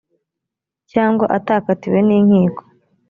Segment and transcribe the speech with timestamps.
[0.91, 2.61] cyangwa atakatiwe n’inkiko